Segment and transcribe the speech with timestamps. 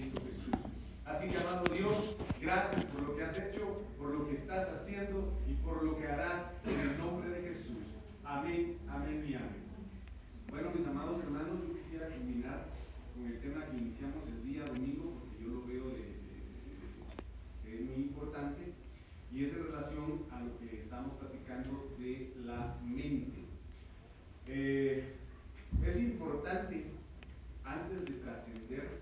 [0.00, 0.54] poderoso de Cristo Jesús.
[1.04, 5.32] Así que, amado Dios, gracias por lo que has hecho, por lo que estás haciendo
[5.46, 7.82] y por lo que harás en el nombre de Jesús.
[8.24, 9.62] Amén, amén y amén.
[10.50, 12.66] Bueno, mis amados hermanos, yo quisiera culminar
[13.14, 16.12] con el tema que iniciamos el día domingo, porque yo lo veo de,
[17.64, 18.72] que es muy importante,
[19.32, 23.40] y es en relación a lo que estamos platicando de la mente.
[24.46, 25.14] Eh,
[25.86, 26.84] es importante,
[27.64, 29.00] antes de trascender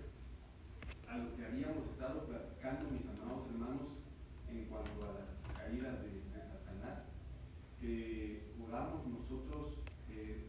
[1.09, 3.89] a lo que habíamos estado platicando, mis amados hermanos,
[4.49, 7.03] en cuanto a las caídas de, Satanás,
[7.81, 9.75] que podamos nosotros
[10.09, 10.45] eh,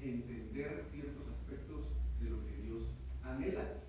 [0.00, 1.86] entender ciertos aspectos
[2.20, 2.82] de lo que Dios
[3.22, 3.84] anhela.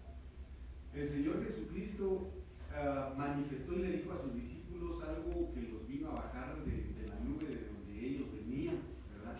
[0.94, 2.30] El Señor Jesucristo
[2.72, 6.72] uh, manifestó y le dijo a sus discípulos algo que los vino a bajar de,
[6.72, 8.78] de la nube de donde ellos venían,
[9.18, 9.38] ¿verdad?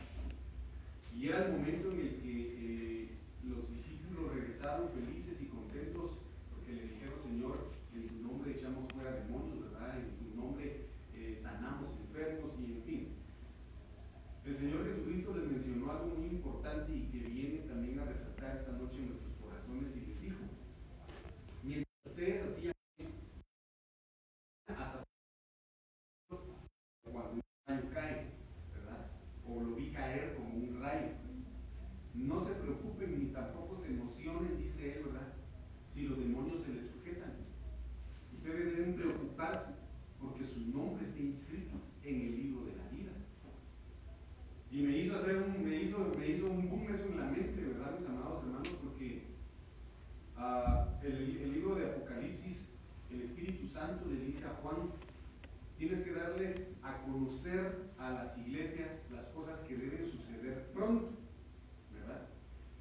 [1.16, 3.10] Y era el momento en el que eh,
[3.44, 6.18] los discípulos regresaron felices y contentos
[6.52, 9.98] porque le dijeron, Señor, en tu nombre echamos fuera demonios, ¿verdad?
[9.98, 13.08] En tu nombre eh, sanamos enfermos y en fin.
[14.44, 18.74] El Señor Jesucristo les mencionó algo muy importante y que viene también a resaltar esta
[18.74, 20.38] noche en nuestros corazones y les dijo,
[21.64, 22.74] mientras ustedes hacían
[24.68, 25.04] hasta
[27.12, 28.26] cuando un rayo cae,
[28.74, 29.08] ¿verdad?
[29.48, 31.10] O lo vi caer como un rayo.
[32.14, 35.34] No se preocupen ni tampoco se emocionen, dice él, ¿verdad?
[35.92, 37.34] Si los demonios se les sujetan.
[38.34, 39.72] Ustedes deben preocuparse
[40.20, 43.12] porque su nombre está inscrito en el libro de la vida.
[44.72, 47.62] Y me hizo hacer un, me hizo, me hizo un boom eso en la mente,
[47.62, 48.78] ¿verdad, mis amados hermanos?
[48.84, 49.24] Porque
[50.38, 52.70] uh, el, el libro de Apocalipsis,
[53.12, 54.90] el Espíritu Santo le dice a Juan,
[55.78, 61.12] tienes que darles a conocer a las iglesias las cosas que deben suceder pronto,
[61.94, 62.28] ¿verdad?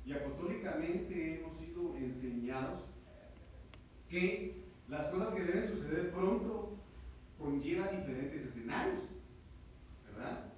[0.07, 2.85] Y apostólicamente hemos sido enseñados
[4.09, 6.77] que las cosas que deben suceder pronto
[7.39, 9.01] conllevan diferentes escenarios,
[10.07, 10.53] ¿verdad?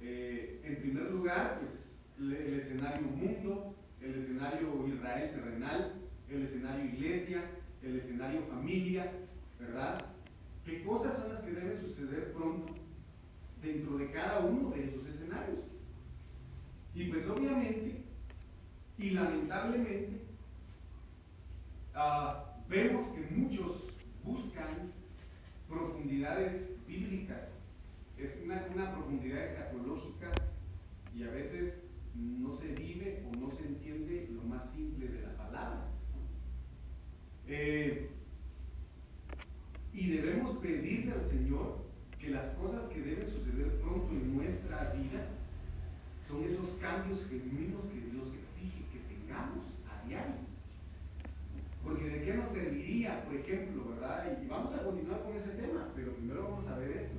[0.00, 1.86] Eh, en primer lugar, pues
[2.18, 5.94] el escenario mundo, el escenario Israel terrenal,
[6.28, 7.42] el escenario iglesia,
[7.82, 9.12] el escenario familia,
[9.60, 10.15] ¿verdad?
[10.66, 12.74] ¿Qué cosas son las que deben suceder pronto
[13.62, 15.60] dentro de cada uno de esos escenarios?
[16.92, 18.02] Y pues obviamente
[18.98, 20.22] y lamentablemente
[21.94, 23.92] uh, vemos que muchos
[24.24, 24.92] buscan
[25.68, 27.42] profundidades bíblicas,
[28.18, 30.32] es una, una, profundidad escatológica
[31.14, 31.82] y a veces
[32.14, 35.92] no se vive o no se entiende lo más simple de la palabra.
[37.46, 38.10] Eh,
[39.96, 41.78] y debemos pedirle al Señor
[42.20, 45.26] que las cosas que deben suceder pronto en nuestra vida
[46.28, 50.44] son esos cambios genuinos que Dios exige que tengamos a diario.
[51.82, 54.38] Porque de qué nos serviría, por ejemplo, ¿verdad?
[54.42, 57.16] Y vamos a continuar con ese tema, pero primero vamos a ver esto.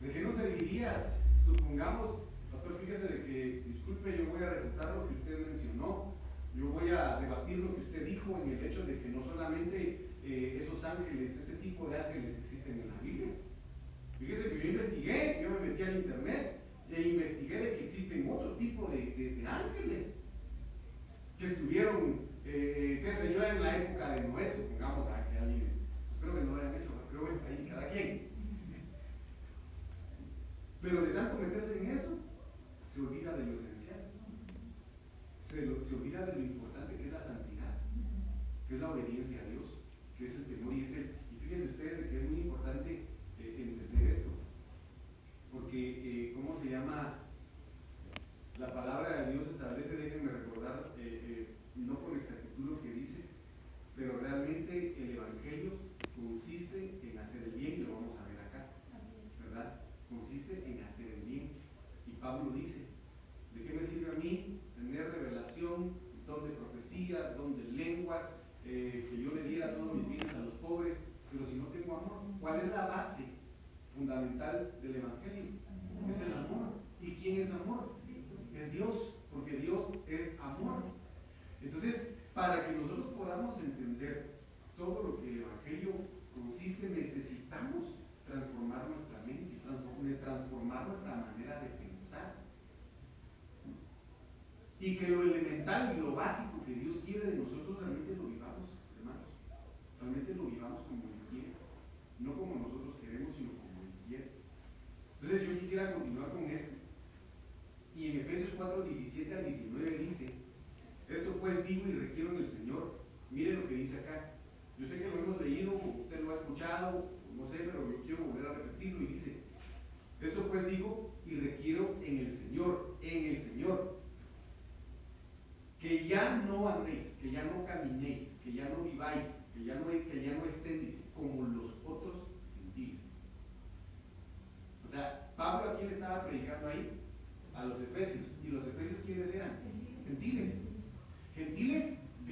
[0.00, 0.96] ¿De qué nos serviría,
[1.44, 2.20] supongamos,
[2.52, 6.12] pastor, fíjese de que, disculpe, yo voy a refutar lo que usted mencionó,
[6.54, 10.09] yo voy a debatir lo que usted dijo en el hecho de que no solamente
[10.30, 13.28] esos ángeles, ese tipo de ángeles existen en la Biblia.
[14.18, 16.60] Fíjese que yo investigué, yo me metí al internet
[16.90, 20.06] e investigué de que existen otro tipo de, de, de ángeles
[21.38, 25.70] que estuvieron, eh, qué sé yo, en la época de Noé, supongamos a que alguien,
[26.20, 28.28] creo que no lo hayan hecho, pero bueno, ahí cada quien.
[30.82, 32.18] Pero de tanto meterse en eso,
[32.82, 34.10] se olvida de lo esencial.
[35.42, 37.78] Se, lo, se olvida de lo importante que es la santidad,
[38.68, 39.49] que es la obediencia a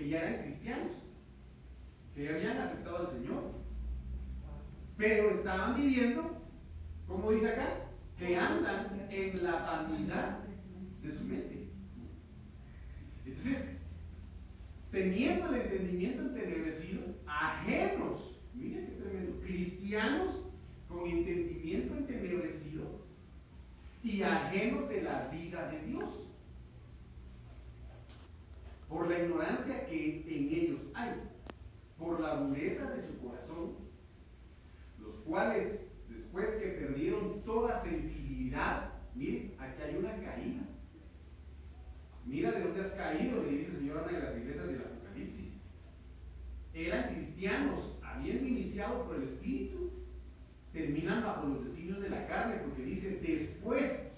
[0.09, 0.93] ya eran cristianos,
[2.15, 3.53] que habían aceptado al Señor,
[4.97, 6.43] pero estaban viviendo,
[7.07, 7.69] como dice acá,
[8.19, 10.41] que andan en la vanidad
[11.03, 11.69] de su mente.
[13.25, 13.69] Entonces,
[14.91, 20.45] teniendo el entendimiento entenebrecido, ajenos, miren qué tremendo, cristianos
[20.89, 23.07] con entendimiento entenebrecido
[24.03, 26.29] y ajenos de la vida de Dios
[28.89, 31.11] por la ignorancia que en ellos hay,
[31.99, 33.77] por la dureza de su corazón,
[34.99, 40.63] los cuales después que perdieron toda sensibilidad, miren, aquí hay una caída.
[42.25, 45.49] Mira de dónde has caído, le dice el Señor a las iglesias del Apocalipsis.
[46.75, 49.91] Eran cristianos, habían iniciado por el Espíritu,
[50.73, 54.09] terminan bajo los designios de la carne, porque dice, después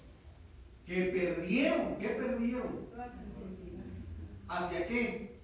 [0.85, 2.91] que perdieron, ¿qué perdieron?
[4.51, 5.39] ¿Hacia qué?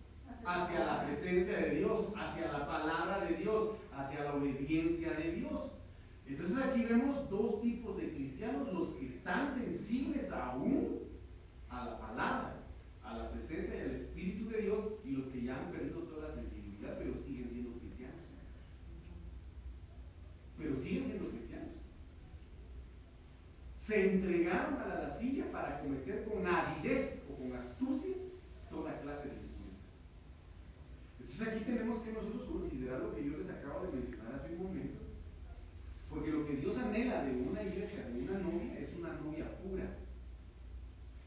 [0.45, 5.71] Hacia la presencia de Dios, hacia la palabra de Dios, hacia la obediencia de Dios.
[6.25, 10.99] Entonces aquí vemos dos tipos de cristianos, los que están sensibles aún
[11.69, 12.65] a la palabra,
[13.01, 16.35] a la presencia del Espíritu de Dios y los que ya han perdido toda la
[16.35, 18.19] sensibilidad, pero siguen siendo cristianos.
[20.57, 21.69] Pero siguen siendo cristianos.
[23.77, 28.15] Se entregaron a la lascivia para cometer con avidez o con astucia
[28.69, 29.87] toda clase de impureza.
[31.19, 34.63] Entonces aquí tenemos que nosotros considerar lo que yo les acabo de mencionar hace un
[34.63, 34.99] momento,
[36.09, 39.97] porque lo que Dios anhela de una iglesia, de una novia, es una novia pura.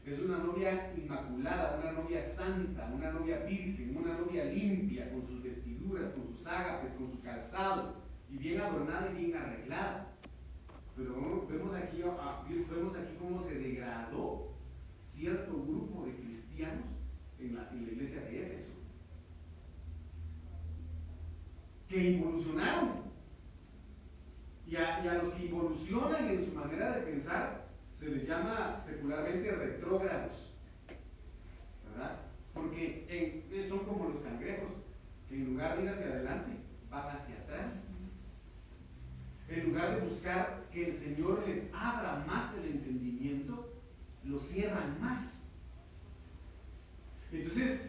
[0.03, 5.43] Es una novia inmaculada, una novia santa, una novia virgen, una novia limpia, con sus
[5.43, 7.97] vestiduras, con sus ágapes, con su calzado,
[8.31, 10.07] y bien adornada y bien arreglada.
[10.95, 14.51] Pero vemos aquí, ah, vemos aquí cómo se degradó
[15.03, 16.85] cierto grupo de cristianos
[17.39, 18.73] en la, iglesia de Éfeso,
[21.87, 23.01] que involucionaron.
[24.65, 30.53] Y a, los que involucionan en su manera de pensar se les llama secularmente retrógrados.
[31.85, 32.21] ¿Verdad?
[32.53, 34.69] Porque son como los cangrejos,
[35.27, 36.51] que en lugar de ir hacia adelante,
[36.89, 37.90] van hacia atrás.
[39.51, 43.73] En lugar de buscar que el Señor les abra más el entendimiento,
[44.23, 45.43] lo cierran más.
[47.33, 47.87] Entonces,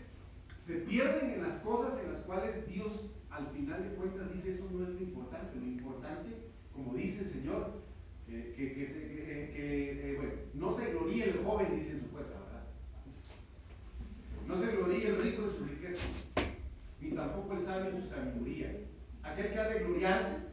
[0.57, 4.69] se pierden en las cosas en las cuales Dios al final de cuentas dice eso
[4.73, 5.59] no es lo importante.
[5.59, 7.83] Lo importante, como dice el Señor,
[8.26, 12.64] que, eh, no se gloríe el joven, dice en su fuerza, ¿verdad?
[14.49, 16.07] No se gloríe el rico en su riqueza,
[17.00, 18.76] ni tampoco el sabio en su sabiduría.
[19.23, 20.52] Aquel que ha de gloriarse,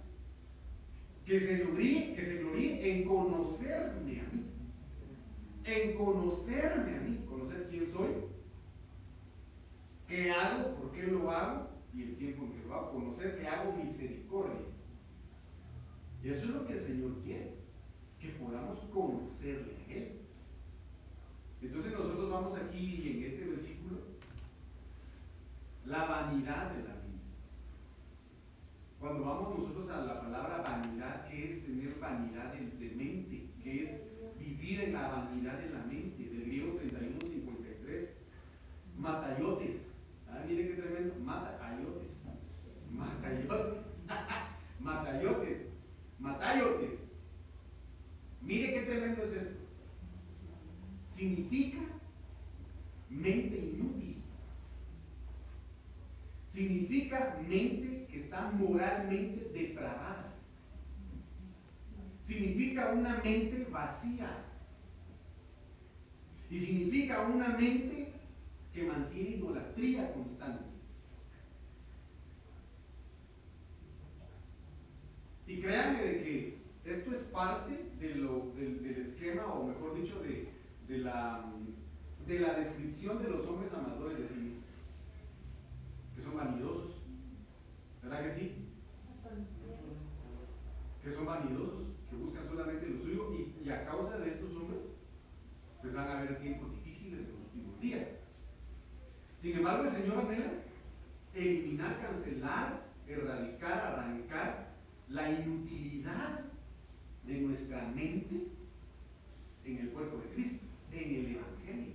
[1.29, 4.45] que se gloríe, que se gloríe en conocerme a mí.
[5.63, 8.09] En conocerme a mí, conocer quién soy
[10.07, 10.74] ¿Qué hago?
[10.74, 11.69] ¿Por qué lo hago?
[11.93, 12.93] Y el tiempo en que lo hago.
[12.93, 14.65] Conocer que hago misericordia.
[16.24, 17.53] Y eso es lo que el Señor quiere.
[18.19, 20.21] Que podamos conocerle a Él.
[21.62, 23.98] Entonces nosotros vamos aquí en este versículo.
[25.86, 26.99] La vanidad de la.
[29.00, 33.48] Cuando vamos nosotros a la palabra vanidad, ¿qué es tener vanidad de, mente?
[33.63, 34.01] ¿Qué es
[34.38, 36.22] vivir en la vanidad de la mente?
[36.24, 38.10] Del griego 3153.
[38.98, 39.89] Matayotes
[40.29, 41.15] Ah, mire qué tremendo.
[41.24, 42.12] Mata ayotes.
[42.91, 43.77] Matayotes.
[44.79, 45.62] Matayotes.
[46.20, 47.03] Matayotes.
[48.41, 49.60] Mire qué tremendo es esto.
[51.08, 51.79] Significa
[53.10, 54.00] mente inútil.
[56.50, 57.88] significa mente que
[58.51, 60.34] moralmente depravada.
[62.22, 64.46] Significa una mente vacía.
[66.50, 68.13] Y significa una mente
[68.74, 70.65] que mantiene idolatría constante.
[75.48, 80.50] Y créanme de que esto es parte de lo, del, esquema, o mejor dicho, de,
[80.88, 81.51] de, la,
[82.27, 84.60] de la descripción de los hombres amadores de sí
[86.15, 86.99] que son vanidosos.
[88.09, 88.55] ¿Verdad que sí?
[91.03, 93.29] Que son vanidosos, que buscan solamente lo suyo
[93.63, 94.81] y, a causa de estos hombres,
[95.79, 98.07] pues van a haber tiempos difíciles en los últimos días.
[99.37, 100.51] Sin embargo, el Señor anhela
[101.35, 104.69] eliminar, cancelar, erradicar, arrancar
[105.09, 106.45] la inutilidad
[107.27, 108.47] de nuestra mente
[109.65, 111.93] en el cuerpo de Cristo, en el Evangelio.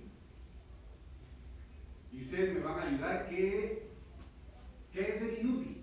[2.13, 3.89] Y ustedes me van a ayudar que
[4.93, 5.75] ¿qué es el inútil?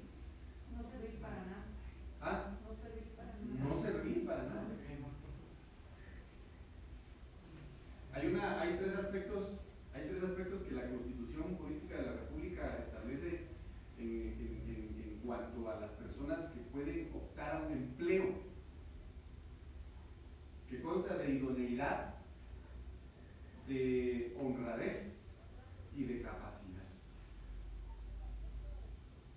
[0.75, 1.65] No servir para nada.
[2.21, 2.59] ¿Ah?
[2.65, 3.52] No servir para nada.
[3.69, 4.67] No servir para nada.
[8.13, 9.63] Hay, una, hay tres aspectos
[9.95, 13.49] hay tres aspectos que la Constitución Política de la República establece
[13.99, 18.35] en, en cuanto a las personas que pueden optar a un empleo
[20.69, 22.15] que consta de idoneidad,
[23.69, 25.15] de honradez
[25.95, 26.89] y de capacidad.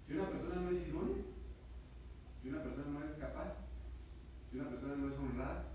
[0.08, 1.24] Si una persona no es idónea,
[2.42, 3.56] si una persona no es capaz,
[4.50, 5.66] si una persona no es honrada,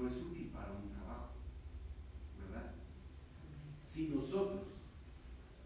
[0.00, 1.32] no es útil para un trabajo,
[2.38, 2.72] ¿verdad?
[3.84, 4.80] Si nosotros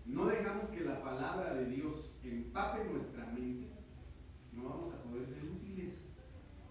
[0.04, 3.68] no dejamos que la palabra de Dios empape nuestra mente,
[4.52, 6.02] no vamos a poder ser útiles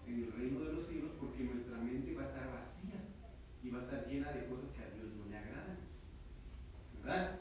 [0.06, 3.00] en el reino de los cielos porque nuestra mente va a estar vacía
[3.62, 5.78] y va a estar llena de cosas que a Dios no le agradan.
[7.02, 7.40] ¿Verdad?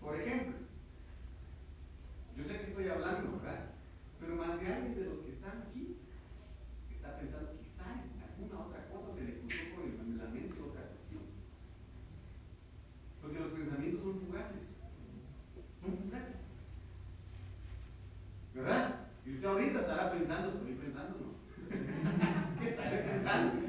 [0.00, 0.56] Por ejemplo,
[2.36, 3.70] yo sé que estoy hablando, ¿verdad?
[4.18, 5.96] Pero más de alguien de los que están aquí
[6.92, 11.22] está pensando quizá en alguna otra cosa, se le cruzó por la mente otra cuestión.
[13.20, 14.62] Porque los pensamientos son fugaces.
[15.80, 16.40] Son fugaces.
[18.54, 18.94] ¿Verdad?
[19.24, 22.60] Y usted ahorita estará pensando, estoy pensando, ¿no?
[22.60, 23.62] ¿Qué estaré pensando?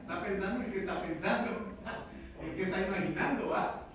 [0.00, 1.50] Está pensando en qué está pensando,
[2.40, 3.88] en qué está imaginando, ¿va?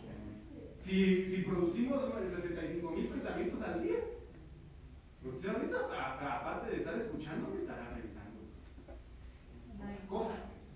[0.78, 3.98] Si, si producimos 65 mil pensamientos al día,
[5.24, 5.78] usted ahorita,
[6.38, 8.40] aparte de estar escuchando, estará pensando.
[10.10, 10.40] Cosas.
[10.48, 10.74] Pues.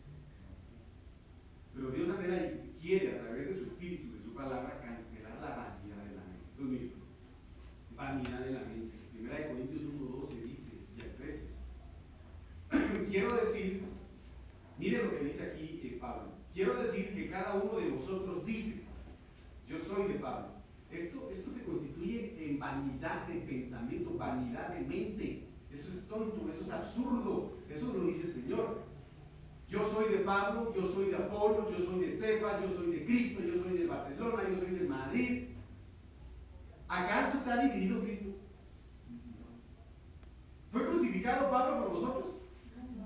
[1.73, 5.55] Pero Dios anhela y quiere a través de su espíritu, de su palabra, cancelar la
[5.55, 6.45] vanidad de la mente.
[6.51, 8.95] Entonces, pues, vanidad de la mente.
[9.11, 13.09] Primera de Corintios 1.12 dice, y al 13.
[13.09, 13.83] Quiero decir,
[14.77, 16.33] mire lo que dice aquí eh, Pablo.
[16.53, 18.83] Quiero decir que cada uno de vosotros dice,
[19.67, 20.49] yo soy de Pablo.
[20.91, 25.47] Esto, esto se constituye en vanidad de pensamiento, vanidad de mente.
[25.71, 27.53] Eso es tonto, eso es absurdo.
[27.67, 28.83] Eso lo dice el Señor.
[29.67, 33.05] Yo soy de Pablo, yo soy de Apolo, yo soy de Cefa, yo soy de
[33.05, 35.43] Cristo, yo soy de Barcelona, yo soy de Madrid.
[36.87, 38.29] ¿Acaso está dividido Cristo?
[40.71, 42.25] ¿Fue crucificado Pablo por vosotros?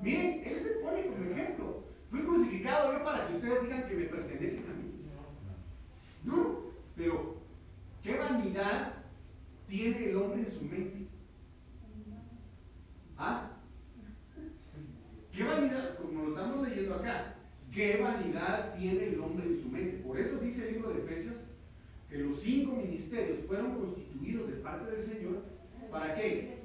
[0.02, 1.84] Miren, él se pone como ejemplo.
[2.10, 4.88] Fui crucificado yo para que ustedes digan que me pertenecen a mí.
[6.98, 7.36] Pero
[8.04, 8.94] ¿qué vanidad
[9.68, 11.08] tiene el hombre en su mente?
[13.18, 13.52] ¿Ah?
[15.32, 17.36] ¿Qué vanidad, como lo estamos leyendo acá,
[17.77, 20.03] qué vanidad tiene el hombre en su mente?
[20.03, 21.36] Por eso dice el libro de Efesios
[22.10, 25.43] que los cinco ministerios fueron constituidos de parte del Señor.
[25.91, 26.57] ¿Para qué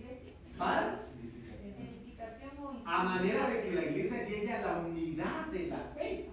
[3.05, 6.29] manera de que la iglesia llegue a la unidad de la fe.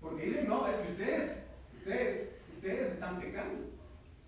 [0.00, 1.42] Porque dicen, no, es que ustedes,
[1.76, 3.70] ustedes, ustedes están pecando.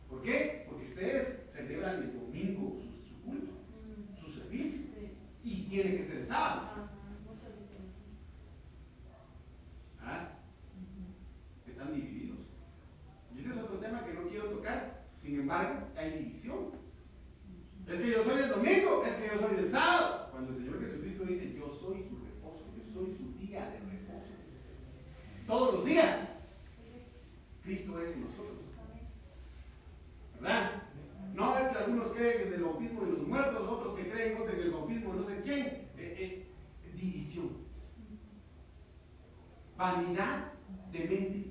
[0.09, 0.67] ¿Por qué?
[0.69, 3.53] Porque ustedes celebran el domingo su, culto,
[4.15, 4.83] su servicio.
[5.43, 6.89] Y tiene que ser el sábado.
[10.01, 10.29] ¿Ah?
[11.67, 12.39] Están divididos.
[13.35, 15.07] Y ese es otro tema que no quiero tocar.
[15.17, 16.83] Sin embargo, hay división.
[17.89, 20.29] Es que yo soy del domingo, es que yo soy del sábado.
[20.31, 24.33] Cuando el Señor Jesucristo dice, yo soy su reposo, yo soy su día de reposo.
[25.47, 26.29] Todos los días.
[27.63, 28.59] Cristo es en nosotros.
[30.41, 30.83] ¿Verdad?
[31.35, 34.61] No es que algunos creen en el bautismo de los muertos, otros que creen en
[34.61, 35.67] el bautismo de no sé quién.
[35.67, 36.47] Eh, eh,
[36.95, 37.51] división.
[39.83, 40.53] Vanidad
[40.93, 41.51] de mente.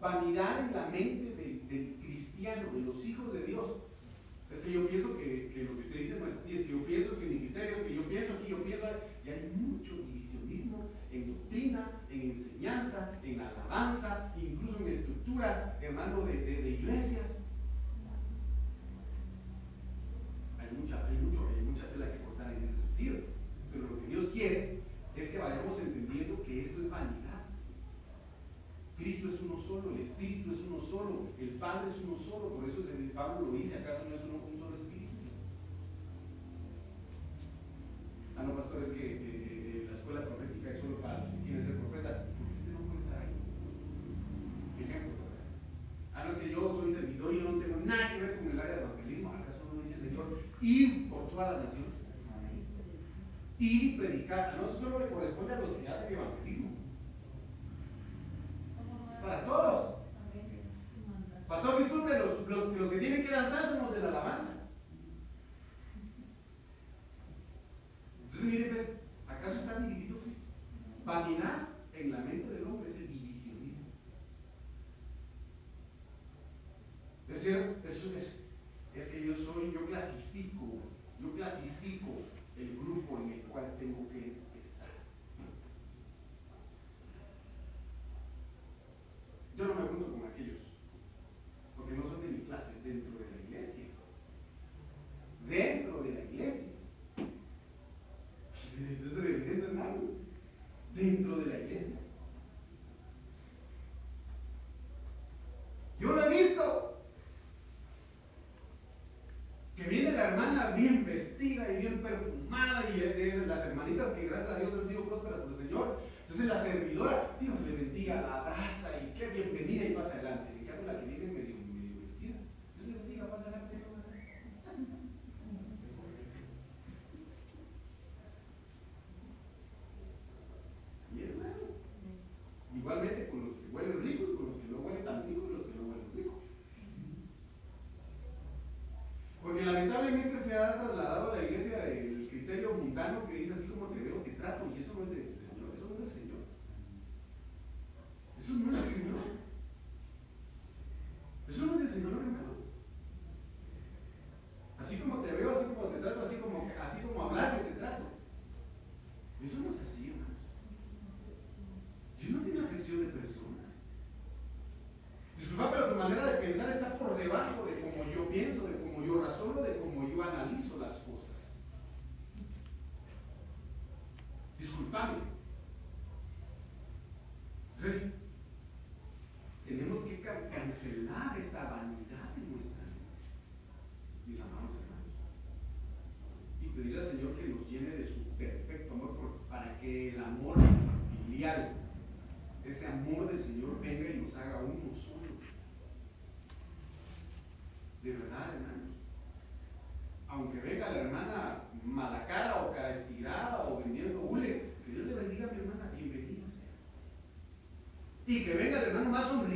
[0.00, 1.34] Vanidad en la mente
[1.68, 3.72] del cristiano, de los hijos de Dios
[4.50, 6.86] es que yo pienso que, lo que usted dice no es así, es que yo
[6.86, 8.86] pienso que mi criterio, es que yo pienso aquí, yo pienso,
[9.22, 16.25] y hay mucho divisionismo en doctrina, en enseñanza, en alabanza, incluso en estructuras, hermano,
[32.18, 32.82] solo, por eso
[33.16, 35.16] Pablo lo dice, ¿acaso no es uno, un solo espíritu?
[38.36, 41.32] Ah, no, pastor, es que eh, eh, eh, la escuela profética es solo para los
[41.32, 42.28] que quieren ser profetas.
[42.36, 43.32] ¿Por qué Usted no puede estar ahí.
[44.84, 45.24] Ejemplo.
[46.12, 48.60] Ah, no, es que yo soy servidor y no tengo nada que ver con el
[48.60, 49.32] área de evangelismo.
[49.32, 50.26] ¿Acaso no dice Señor?
[50.60, 51.96] Ir por todas las naciones.
[53.58, 54.52] Ir predicar.
[54.52, 56.75] Ah, no solo le corresponde a los que hacen evangelismo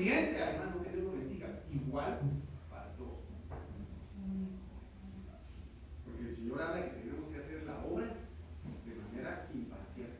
[0.00, 2.20] correspondiente, además que Dios lo bendiga, igual
[2.70, 3.20] para todos.
[6.04, 10.10] Porque el Señor habla que tenemos que hacer la obra de manera imparcial.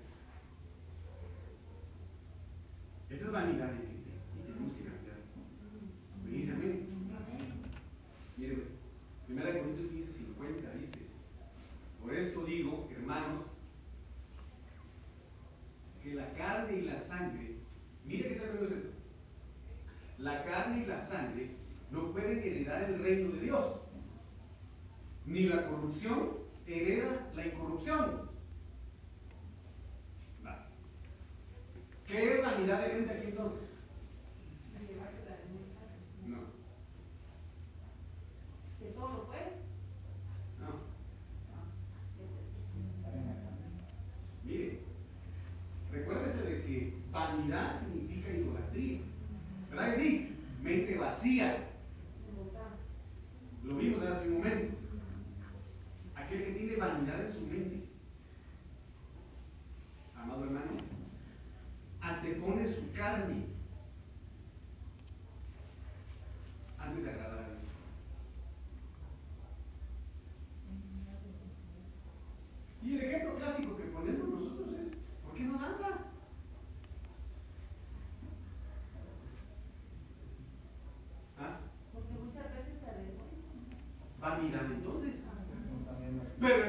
[3.09, 5.16] Esta es vanidad de y tenemos que cambiar.
[6.25, 6.87] Me dice amén.
[8.37, 8.69] Mire pues,
[9.29, 11.01] 1 Corintios 15, 50 dice,
[12.03, 13.45] por esto digo, hermanos,
[16.03, 17.39] que la carne y la sangre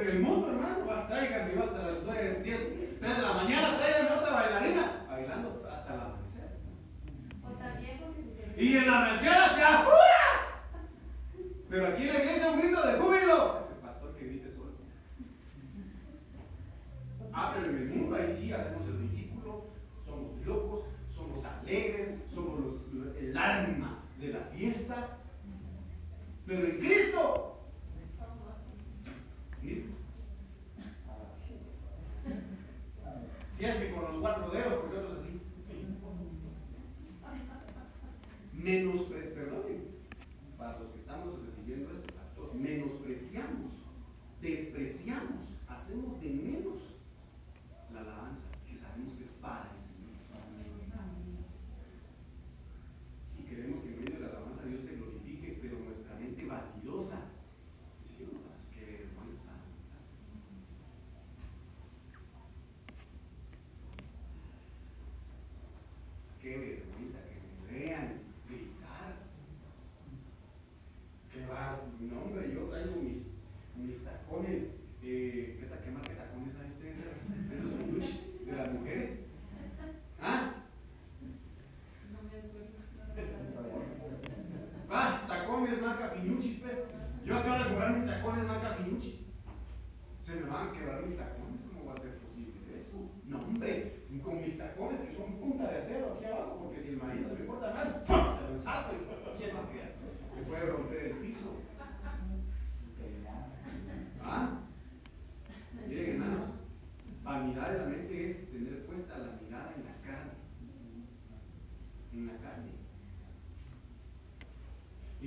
[0.01, 0.40] en el mundo.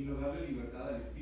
[0.05, 1.14] sino darle libertad al Estado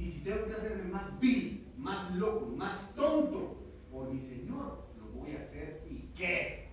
[0.00, 3.58] Y si tengo que hacerme más vil, más loco, más tonto
[3.90, 5.86] por mi Señor, lo voy a hacer.
[5.90, 6.69] ¿Y qué?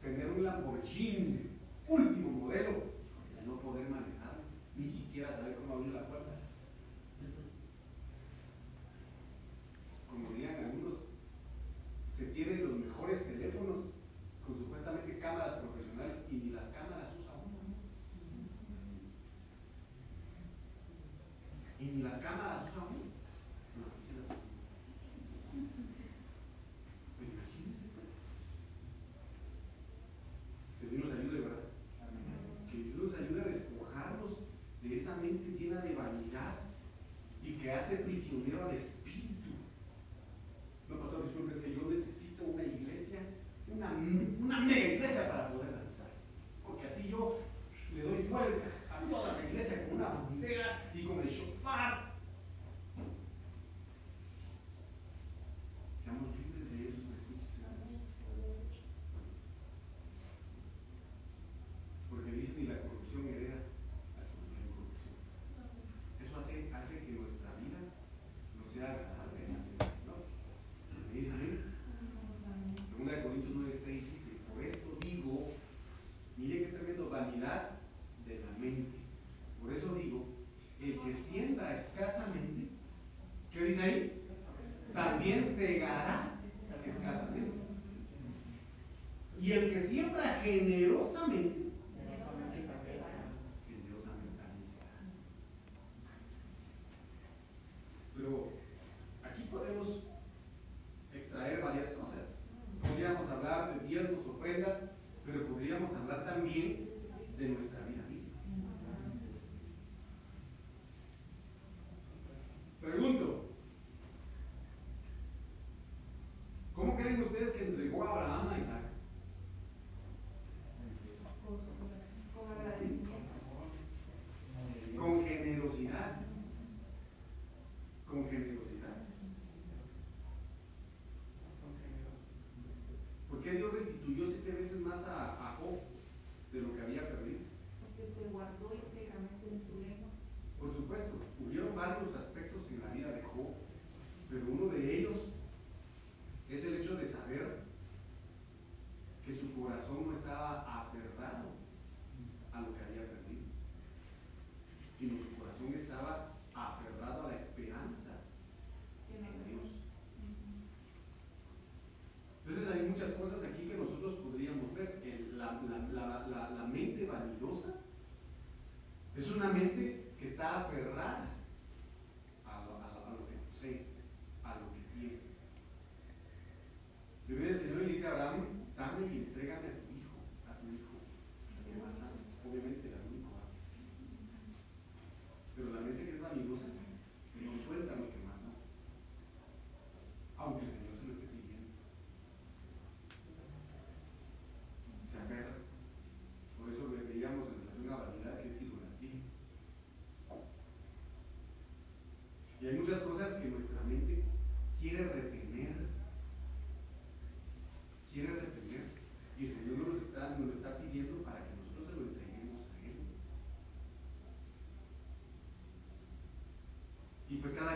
[0.00, 1.23] tener un Lamborghini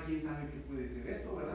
[0.09, 1.48] quién sabe qué puede ser esto, ¿verdad?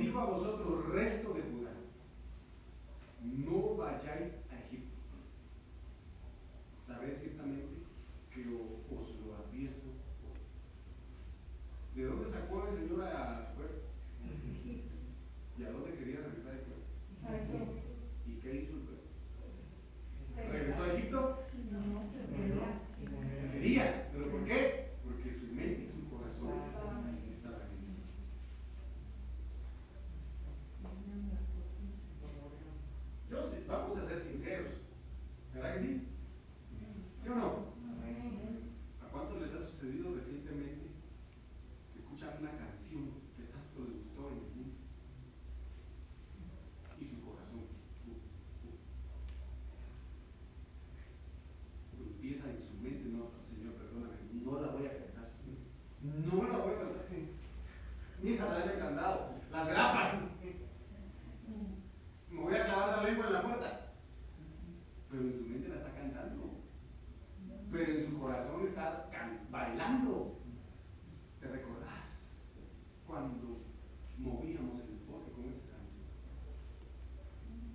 [0.00, 1.29] dijo a vosotros, resto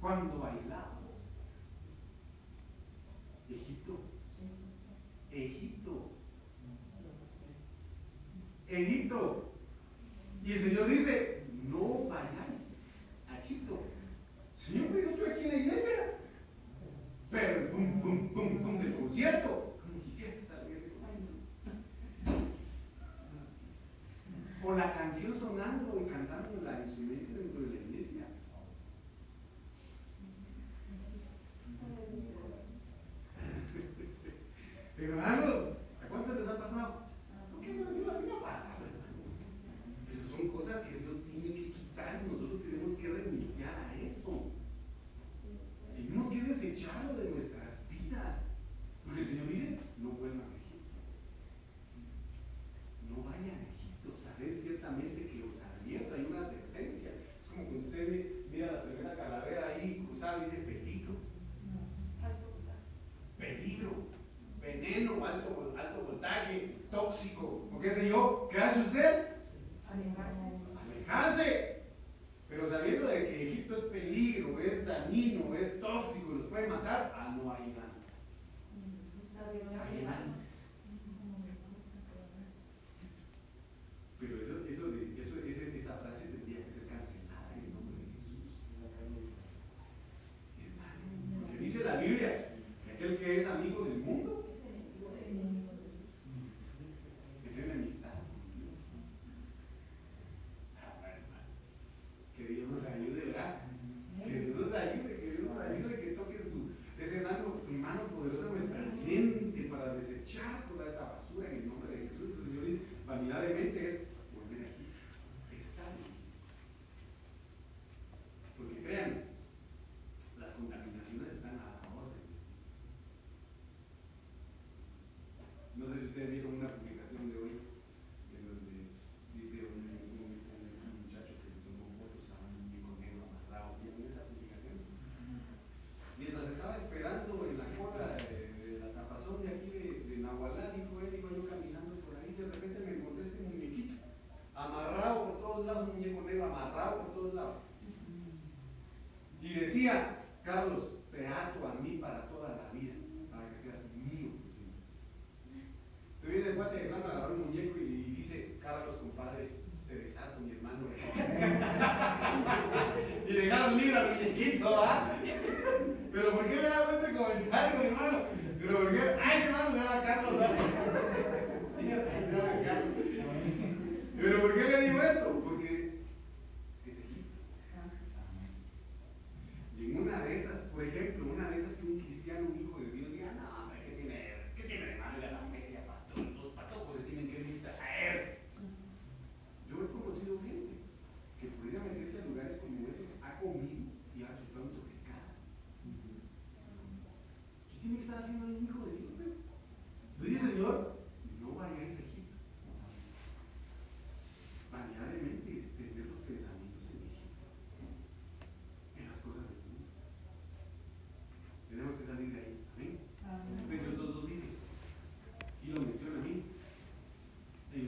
[0.06, 1.15] cuando bailamos.
[3.50, 4.02] Egipto.
[5.32, 6.12] Egipto.
[8.68, 9.54] Egipto.
[10.44, 11.35] Y el Señor dice,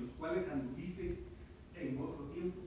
[0.08, 1.18] los cuales anduvisteis
[1.76, 2.62] en otro tiempo.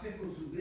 [0.00, 0.55] circuncidência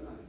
[0.00, 0.25] corazón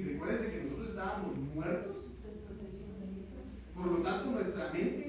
[0.00, 1.96] Y recuérdense que nosotros estábamos muertos.
[3.74, 4.99] Por lo tanto, nuestra mente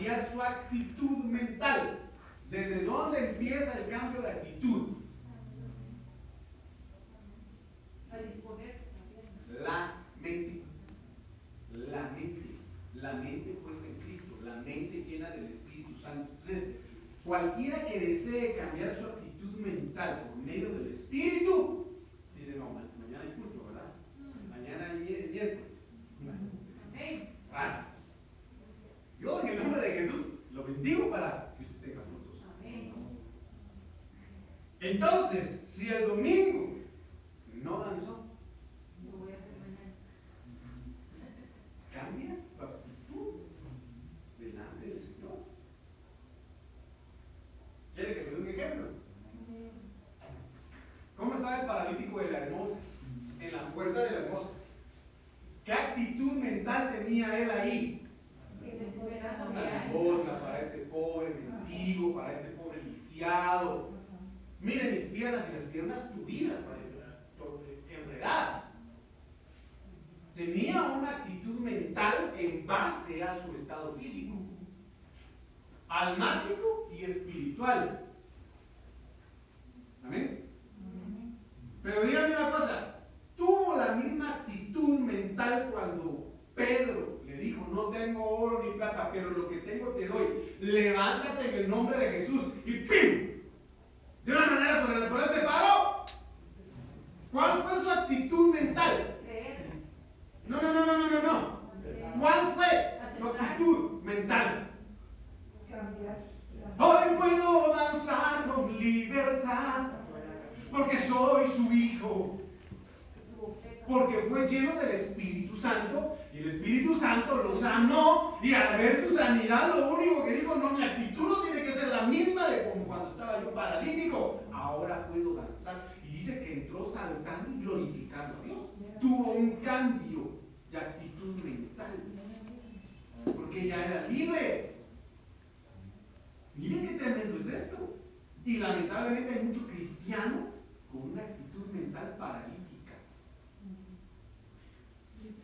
[0.00, 0.50] e a sua
[34.80, 36.69] Entonces, si el domingo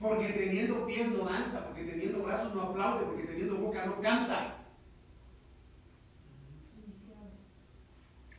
[0.01, 4.65] Porque teniendo pies no danza, porque teniendo brazos no aplaude, porque teniendo boca no canta.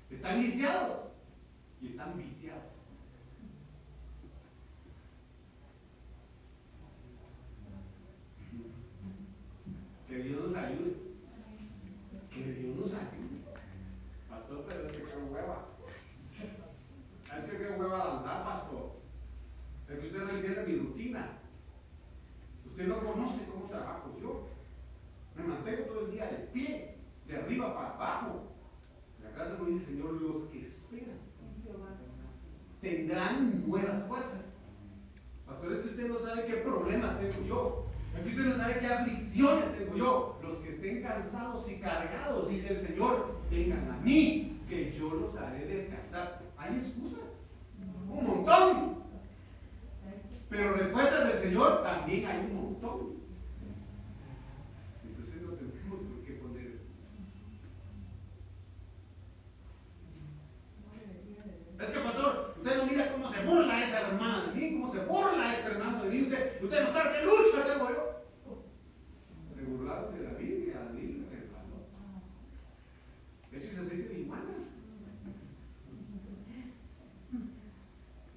[0.09, 1.07] Están lisiados
[1.81, 2.26] y están bien.
[33.07, 34.41] Tendrán nuevas fuerzas.
[35.45, 37.85] Pastor, es que usted no sabe qué problemas tengo yo.
[38.13, 40.39] Es que usted no sabe qué aflicciones tengo yo.
[40.43, 45.35] Los que estén cansados y cargados, dice el Señor, vengan a mí, que yo los
[45.37, 46.41] haré descansar.
[46.57, 47.31] ¿Hay excusas?
[48.09, 48.97] Un montón.
[50.49, 53.17] Pero respuestas del Señor también hay un montón.
[55.05, 57.71] Entonces no tenemos por qué poner excusas.
[61.79, 64.99] Es que, pastor, usted no mira cómo se burla esa hermana de mí, cómo se
[64.99, 66.21] burla ese hermano de mí.
[66.23, 68.07] Usted, usted no sabe qué lucha tengo yo.
[69.55, 71.87] Se burlaron de la Biblia, la Biblia resbaló.
[73.51, 74.43] De hecho, se aceite de iguana.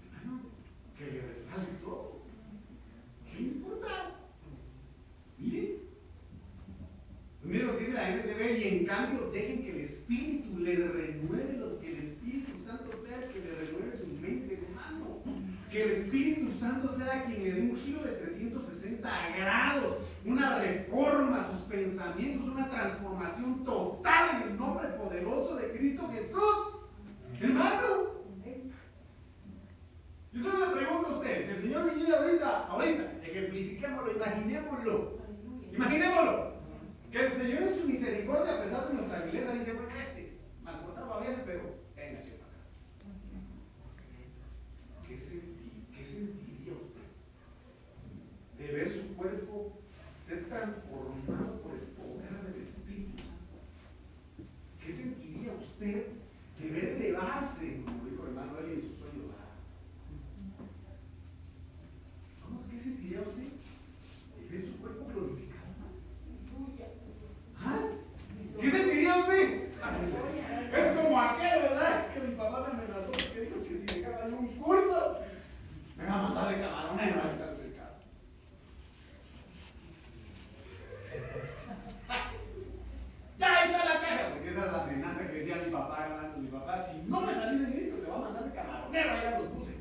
[0.03, 0.41] Hermano,
[0.97, 2.21] que le resbale todo.
[3.31, 3.89] ¿Qué importa?
[5.39, 5.81] Mire.
[7.43, 11.55] Mire lo que dice la NTV y en cambio dejen que el Espíritu les renueve
[11.59, 15.21] los que el Espíritu Santo sea el que le renueve su mente, hermano.
[15.71, 19.09] Que el Espíritu Santo sea quien le dé un giro de 360
[19.39, 19.97] grados,
[20.27, 26.77] una reforma a sus pensamientos, una transformación total en el nombre poderoso de Cristo Jesús.
[27.41, 28.11] Hermano.
[30.33, 35.19] Yo solo le pregunto a usted, si el Señor viniera ahorita, ahorita, ejemplifiquémoslo, imaginémoslo.
[35.73, 36.51] Imaginémoslo.
[37.11, 40.81] Que el Señor en su misericordia, a pesar de nuestra vileza, dice, bueno, este, mal
[40.83, 41.63] portado a veces, pero
[41.97, 42.61] venga, chepa acá.
[45.09, 47.01] ¿Qué, senti- ¿Qué sentiría usted
[48.71, 49.73] de ver su cuerpo
[50.25, 53.59] ser transformado por el poder del Espíritu Santo?
[54.85, 56.07] ¿Qué sentiría usted
[56.61, 59.59] de ver elevarse, como dijo hermano él en su sueño dorado?
[62.45, 63.49] ¿Cómo es que sentiría usted
[64.39, 65.61] de ver su cuerpo glorificado?
[67.59, 67.89] ¿Ah?
[68.61, 69.69] ¿Qué sentiría usted?
[70.73, 72.15] Es como aquel, ¿verdad?
[72.15, 75.19] Que mi papá me amenazó porque dijo que si dejaba yo un curso,
[75.97, 77.51] me va a mandar de camaronero al mercado.
[83.39, 86.37] Ya ahí está la caja, porque esa es la amenaza que decía mi papá, hermano.
[86.37, 89.39] Mi papá, si no me salís en esto, te va a mandar de camaronero allá
[89.39, 89.77] los buses.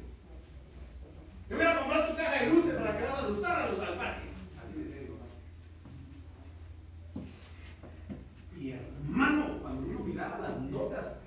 [1.50, 3.80] Te voy a comprar tu caja de lustre para que vas a lustrar a los
[3.80, 4.30] al parque.
[4.58, 5.28] Así me decía mi papá.
[8.58, 11.20] Y hermano, cuando uno miraba las notas,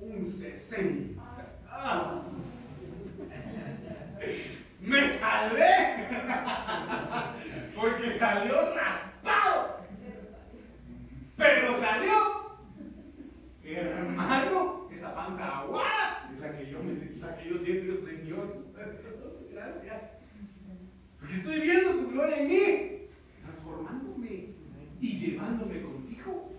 [0.00, 1.22] un 60.
[1.68, 2.22] ¡Ah!
[4.80, 6.08] ¡Me salvé!
[7.76, 9.80] Porque salió raspado.
[11.36, 12.40] Pero salió.
[13.62, 18.64] Hermano, esa panza aguada es la que yo, me, la que yo siento el Señor.
[19.52, 20.02] Gracias.
[21.18, 23.08] Porque estoy viendo tu gloria en mí,
[23.42, 24.48] transformándome
[25.00, 26.52] y llevándome contigo.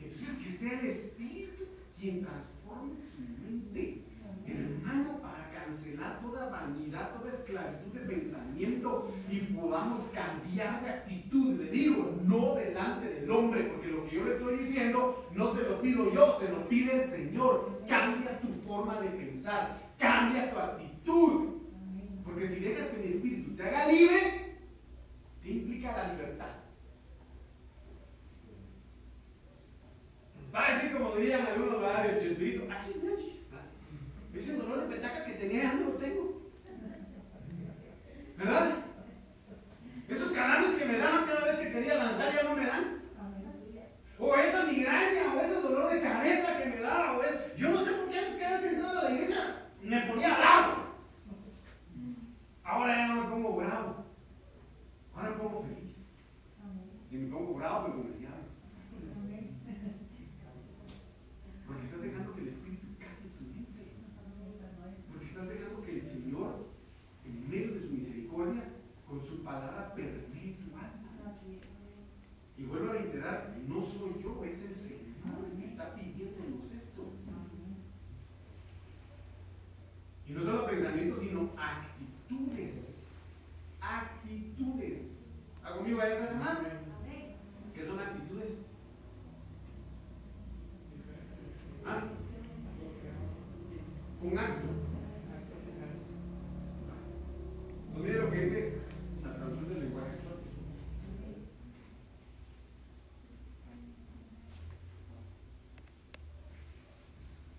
[0.00, 1.64] Entonces que sea el Espíritu
[1.98, 4.02] quien transforme su mente,
[4.46, 11.58] hermano, para cancelar toda vanidad, toda esclavitud de pensamiento y podamos cambiar de actitud.
[11.60, 15.62] Le digo, no delante del hombre, porque lo que yo le estoy diciendo no se
[15.62, 17.80] lo pido yo, se lo pide el Señor.
[17.88, 21.54] Cambia tu forma de pensar, cambia tu actitud.
[22.24, 24.56] Porque si dejas que mi espíritu te haga libre,
[25.42, 26.48] ¿qué implica la libertad?
[30.54, 32.14] Va a decir como dirían algunos ¿verdad?
[32.14, 33.46] de Chespirito, achis, achis.
[34.32, 36.42] Ese dolor de petaca que tenía ya no lo tengo.
[38.36, 38.76] ¿Verdad?
[40.08, 43.03] Esos calambres que me daban cada vez que quería lanzar ya no me dan.
[44.18, 47.56] O esa migraña, o ese dolor de cabeza que me daba, o es...
[47.56, 50.84] Yo no sé por qué antes que entraba a la iglesia me ponía bravo.
[52.62, 54.04] Ahora ya no me pongo bravo.
[55.14, 55.96] Ahora me pongo feliz.
[57.10, 58.44] Y me pongo bravo, me llamo.
[61.66, 63.92] Porque estás dejando que el Espíritu cambie tu mente.
[65.08, 66.68] Porque estás dejando que el Señor,
[67.24, 68.62] en medio de su misericordia,
[69.08, 70.23] con su palabra alma.
[72.56, 75.04] Y vuelvo a reiterar, no soy yo, es el Señor
[75.58, 77.12] que está pidiéndonos esto.
[80.26, 83.70] Y no solo pensamientos, sino actitudes.
[83.80, 85.26] Actitudes.
[85.56, 86.80] ¿Está conmigo ahí otra semana?
[87.74, 88.58] ¿Qué son actitudes?
[91.84, 92.04] ¿Ah?
[94.22, 94.68] Un acto.
[97.92, 98.78] Pues mire lo que dice
[99.22, 100.23] la traducción del lenguaje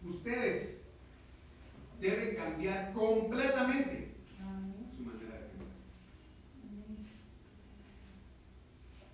[0.07, 0.81] Ustedes
[1.99, 4.15] deben cambiar completamente
[4.95, 5.75] su manera de pensar.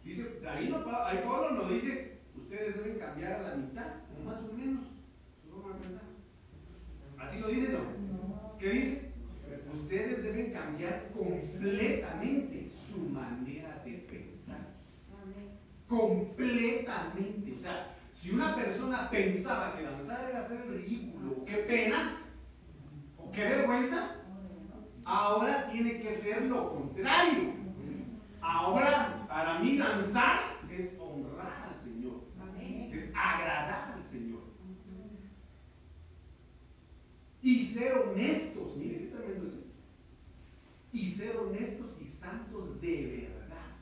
[0.04, 3.88] Dice, ahí, no, Pa- ahí Pablo nos dice, ustedes deben cambiar a la mitad,
[4.20, 4.86] o más o menos,
[5.42, 6.02] su forma de pensar.
[19.74, 21.46] avergonzar era hacer el ridículo.
[21.46, 22.22] ¡Qué pena!
[23.18, 24.16] ¿O qué vergüenza?
[25.06, 27.54] Ahora tiene que ser lo contrario.
[28.42, 32.22] Ahora, para mí, danzar es honrar al Señor,
[32.94, 34.42] es agradar al Señor.
[37.44, 39.68] Y ser honestos, mire qué tremendo es esto.
[40.94, 43.78] Y ser honestos y santos de verdad.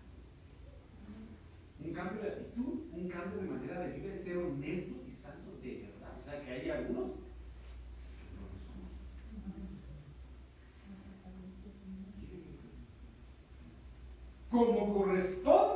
[1.83, 5.75] Un cambio de actitud, un cambio de manera de vivir, ser honestos y santos de
[5.81, 6.17] verdad.
[6.21, 8.79] O sea, que hay algunos que no lo son.
[14.79, 15.68] Como corresponde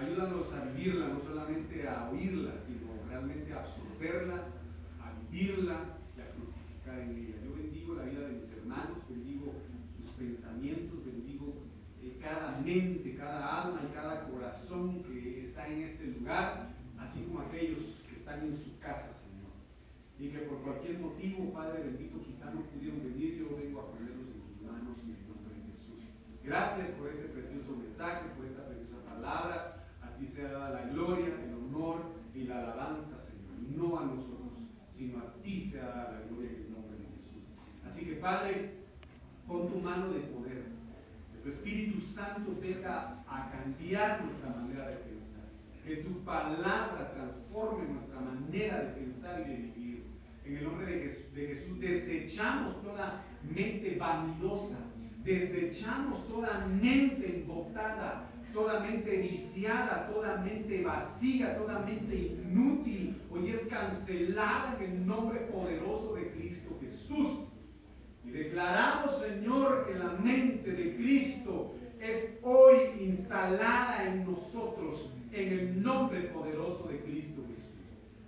[0.00, 4.46] Ayúdanos a vivirla, no solamente a oírla, sino realmente a absorberla,
[4.98, 7.36] a vivirla y a fructificar en ella.
[7.44, 9.52] Yo bendigo la vida de mis hermanos, bendigo
[9.98, 11.52] sus pensamientos, bendigo
[12.00, 17.40] eh, cada mente, cada alma y cada corazón que está en este lugar, así como
[17.40, 19.52] aquellos que están en su casa, Señor.
[20.18, 24.28] Y que por cualquier motivo, Padre bendito, quizá no pudieron venir, yo vengo a ponerlos
[24.28, 26.00] en tus manos en el nombre de Jesús.
[26.42, 29.69] Gracias por este precioso mensaje, por esta preciosa palabra.
[30.20, 32.02] Ti sea la gloria, el honor
[32.34, 33.56] y la alabanza, Señor.
[33.74, 34.52] No a nosotros,
[34.90, 37.42] sino a ti sea la gloria en el nombre de Jesús.
[37.86, 38.70] Así que, Padre,
[39.48, 40.64] pon tu mano de poder.
[41.32, 45.44] Que tu Espíritu Santo venga a cambiar nuestra manera de pensar.
[45.86, 50.04] Que tu palabra transforme nuestra manera de pensar y de vivir.
[50.44, 54.80] En el nombre de Jesús, de Jesús desechamos toda mente vanidosa.
[55.24, 63.66] Desechamos toda mente embotada toda mente viciada, toda mente vacía, toda mente inútil, hoy es
[63.66, 67.46] cancelada en el nombre poderoso de Cristo Jesús.
[68.24, 75.82] Y declaramos, Señor, que la mente de Cristo es hoy instalada en nosotros, en el
[75.82, 77.70] nombre poderoso de Cristo Jesús.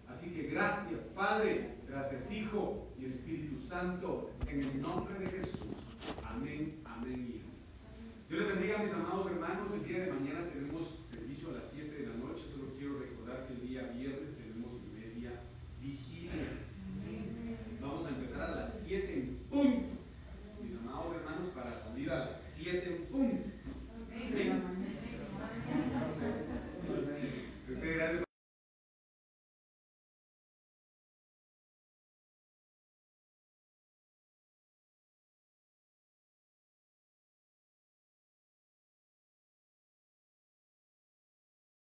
[0.09, 5.69] Así que gracias, Padre, gracias, Hijo y Espíritu Santo, en el nombre de Jesús.
[6.25, 7.42] Amén, amén.
[8.33, 9.71] Dios les bendiga, mis amados hermanos.
[9.75, 12.45] El día de mañana tenemos servicio a las 7 de la noche.
[12.51, 15.33] Solo quiero recordar que el día viernes tenemos media
[15.79, 16.65] vigilia.
[17.83, 20.01] Vamos a empezar a las 7 en punto.
[20.63, 23.45] Mis amados hermanos, para salir a las 7 en punto.
[24.11, 24.72] Amén.